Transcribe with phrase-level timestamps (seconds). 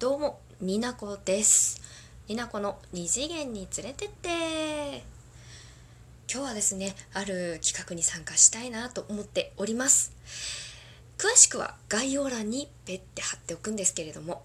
[0.00, 1.78] どうも、になこです。
[2.26, 5.04] になこの二次元に連れてって。
[6.26, 10.14] 今日はですね、ある企画に参加したいなと思っております。
[11.18, 14.42] 詳しくは概要欄にペッて貼っておくんですけれども、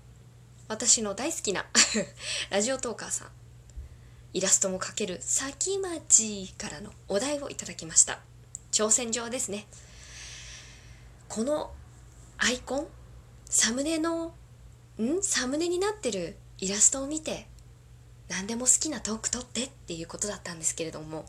[0.68, 1.66] 私の大好きな
[2.52, 3.30] ラジオトーカーさん、
[4.34, 8.20] イラストも描ける先町からのお題をいただきました。
[8.74, 9.68] 挑戦状ですね。
[11.30, 11.74] この
[12.40, 12.88] アイコン
[13.50, 14.36] サムネの
[15.04, 15.22] ん？
[15.22, 16.38] サムネになってる。
[16.60, 17.48] イラストを見て。
[18.30, 21.26] 何でも好きなトーク撮ってっていうことだったんですけれども。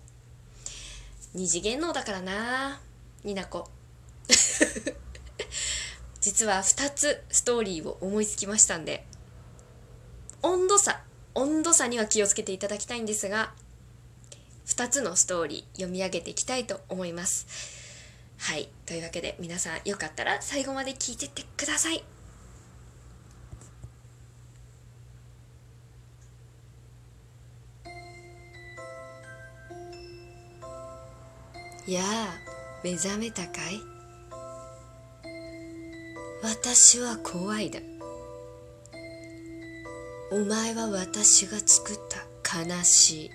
[1.35, 2.81] 二次元能だからな。
[3.25, 3.69] になこ
[6.21, 9.05] 実は2つストーリーを思いつきましたんで。
[10.43, 11.03] 温度差。
[11.35, 13.53] 温度差には気をつけていただきたいんですが。
[14.67, 17.47] 2つのストーリー読み上げていきたいと思います。
[18.39, 18.69] はい。
[18.87, 22.03] というわけで皆さんよかったら最後まで聞いてってください。
[31.89, 32.35] やあ
[32.83, 33.81] 目覚めたかい？
[36.43, 37.79] 私は怖いだ。
[40.33, 42.27] お前は私が作った。
[42.59, 43.31] 悲しい。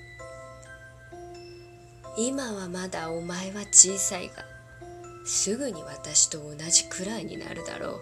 [2.18, 4.46] 今はまだお前は小さいが。
[5.26, 8.02] すぐに私と同じくらいになるだろ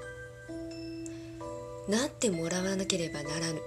[1.87, 1.91] う。
[1.91, 3.61] なってもらわなければならぬ。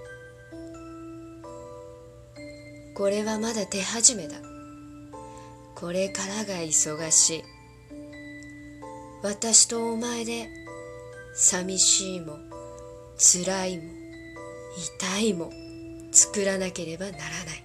[2.93, 4.35] これはまだ手始めだ。
[5.75, 7.43] これからが忙しい。
[9.21, 10.49] 私とお前で
[11.35, 12.37] 寂しいも
[13.17, 13.83] 辛いも
[14.99, 15.51] 痛いも
[16.11, 17.63] 作らなければならない。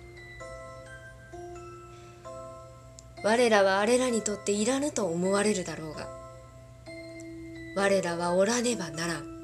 [3.24, 6.08] 我らはあれらにとっていらぬと思われるだろうが
[7.74, 9.38] 我らはおらねばならん。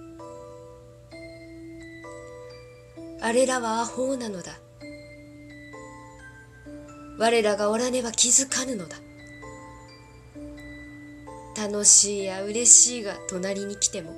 [3.21, 4.53] あれらはアホなのだ。
[7.19, 8.97] 我らがおらねば気づかぬのだ。
[11.57, 14.13] 楽しいや嬉しいが隣に来ても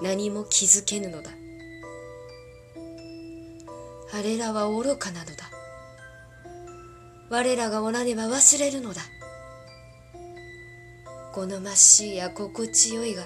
[0.00, 1.30] 何も気づけぬのだ。
[4.12, 5.32] あれらは愚かなのだ。
[7.28, 9.02] 我らがおらねば忘れるのだ。
[11.34, 13.22] 好ましいや心地よいが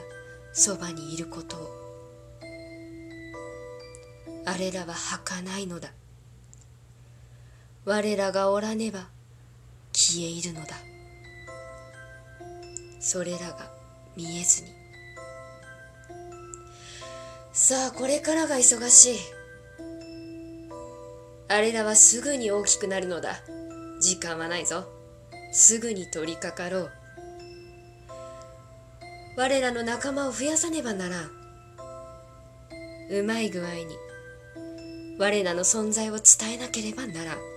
[0.52, 1.80] そばにいることを。
[4.46, 5.92] あれらは儚いのだ。
[7.90, 9.08] 我らがおらねば
[9.92, 10.76] 消え入るのだ。
[13.00, 13.68] それらが
[14.16, 14.68] 見えずに。
[17.52, 19.18] さあこれからが忙しい。
[21.48, 23.40] あれらはすぐに大きくなるのだ。
[24.00, 24.84] 時間はないぞ。
[25.50, 26.90] すぐに取り掛かろう。
[29.36, 31.30] 我らの仲間を増やさねばならん。
[33.10, 33.86] うまい具合に
[35.18, 37.49] 我らの存在を伝えなければならん。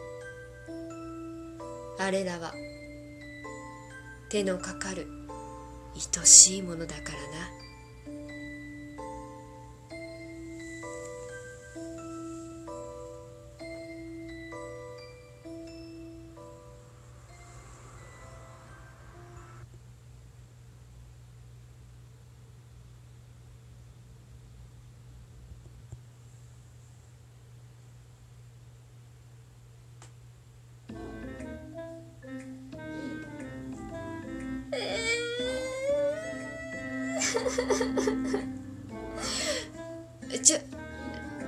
[2.03, 2.53] あれらは
[4.29, 5.07] 手のかかる
[5.95, 7.72] 愛しいものだからな。
[40.43, 40.57] ちょ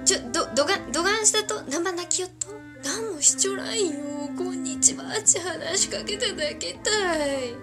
[0.06, 1.62] ちょどどがどがんしたと？
[1.70, 2.48] 生泣きよっと？
[2.84, 3.82] 何もしちょらんよ。
[4.38, 5.06] こんにちは。
[5.06, 6.96] って話しかけただけたい。
[7.56, 7.58] あ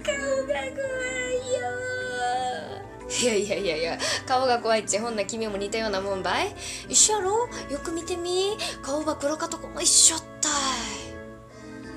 [0.00, 0.14] ー顔
[0.46, 0.60] が怖いよ。
[3.22, 6.54] いやいやいやいや顔が怖いっちほんな君も似たようなもんばい？
[6.88, 7.48] 一緒やろ？
[7.70, 8.56] よく見てみ。
[8.82, 10.52] 顔ば黒かとこも一緒ったい。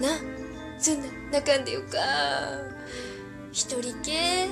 [0.01, 0.09] な
[0.79, 1.97] そんな泣かんでよか。
[3.57, 4.47] 一人け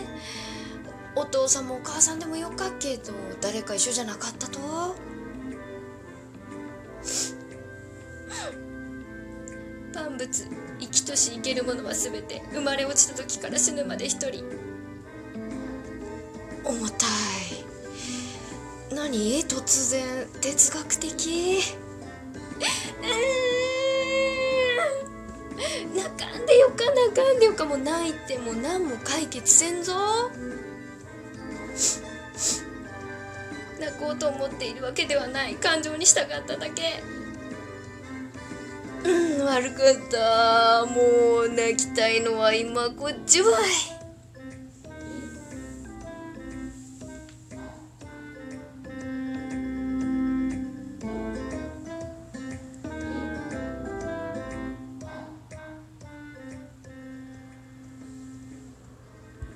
[1.16, 4.96] お父さんもお母さんでもよかっけど誰か一緒じゃなかったと？
[9.94, 10.28] 万物
[10.80, 14.44] 生きとし生けるものは全て生まれ落ちた時から死ぬまで一人。
[16.64, 17.10] 重たい。
[18.92, 19.44] 何？
[19.44, 21.05] 突然哲学的
[27.56, 29.94] 泣かんかもう泣いても何も解決せんぞ。
[33.80, 35.56] 泣こうと思っているわけではない。
[35.56, 37.02] 感情に従っただけ。
[39.06, 40.86] うん悪かった。
[40.86, 43.95] もう泣きたいのは今こっちわい。